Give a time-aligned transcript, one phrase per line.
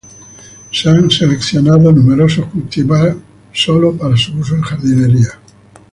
[0.71, 3.15] Se han seleccionado numerosos cultivares
[3.53, 5.29] solo para su uso en jardinería.